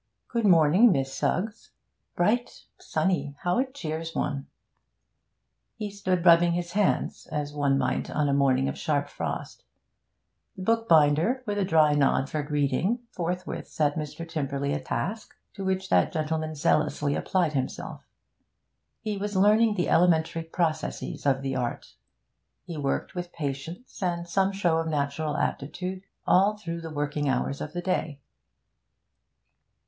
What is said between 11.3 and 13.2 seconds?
with a dry nod for greeting,